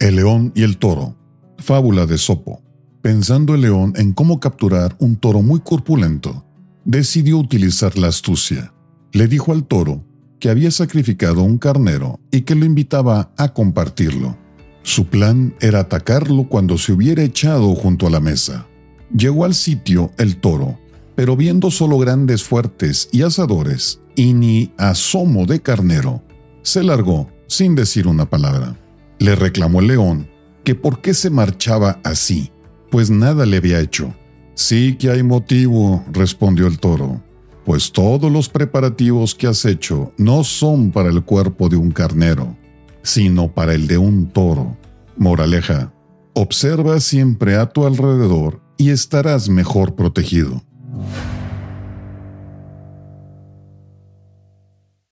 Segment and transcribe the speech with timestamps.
[0.00, 1.14] El león y el toro.
[1.58, 2.62] Fábula de Sopo.
[3.02, 6.46] Pensando el león en cómo capturar un toro muy corpulento,
[6.86, 8.72] decidió utilizar la astucia.
[9.12, 10.02] Le dijo al toro
[10.38, 14.38] que había sacrificado un carnero y que lo invitaba a compartirlo.
[14.82, 18.66] Su plan era atacarlo cuando se hubiera echado junto a la mesa.
[19.14, 20.78] Llegó al sitio el toro,
[21.14, 26.22] pero viendo solo grandes fuertes y asadores, y ni asomo de carnero,
[26.62, 28.78] se largó sin decir una palabra.
[29.20, 30.30] Le reclamó el león
[30.64, 32.50] que por qué se marchaba así,
[32.90, 34.14] pues nada le había hecho.
[34.54, 37.22] Sí que hay motivo, respondió el toro,
[37.66, 42.56] pues todos los preparativos que has hecho no son para el cuerpo de un carnero,
[43.02, 44.78] sino para el de un toro.
[45.18, 45.92] Moraleja,
[46.32, 50.62] observa siempre a tu alrededor y estarás mejor protegido.